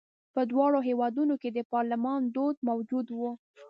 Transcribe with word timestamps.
په 0.33 0.41
دواړو 0.51 0.79
هېوادونو 0.87 1.33
کې 1.41 1.49
د 1.51 1.59
پارلمان 1.73 2.21
دود 2.35 2.57
موجود 2.69 3.07
و. 3.11 3.19